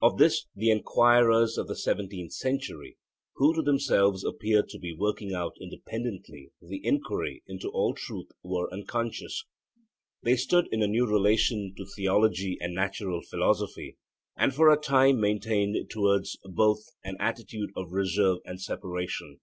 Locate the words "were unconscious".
8.42-9.44